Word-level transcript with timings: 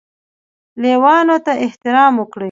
لویانو 0.81 1.37
ته 1.45 1.51
احترام 1.65 2.13
وکړئ 2.17 2.39